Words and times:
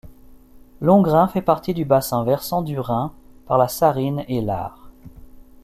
L'Hongrin 0.81 1.27
fait 1.27 1.43
partie 1.43 1.75
du 1.75 1.85
bassin 1.85 2.23
versant 2.23 2.63
du 2.63 2.79
Rhin 2.79 3.13
par 3.45 3.59
la 3.59 3.67
Sarine 3.67 4.25
et 4.27 4.41
l'Aar. 4.41 4.89